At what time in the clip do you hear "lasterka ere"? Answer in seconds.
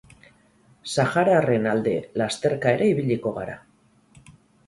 2.21-2.87